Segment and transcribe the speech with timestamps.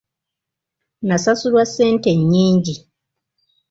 [1.07, 2.75] Nasasulwa ssente nnyingi.